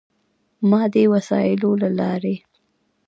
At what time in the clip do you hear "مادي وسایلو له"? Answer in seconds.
0.69-1.89